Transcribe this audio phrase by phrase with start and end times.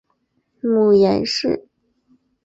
[0.61, 1.67] 母阎氏。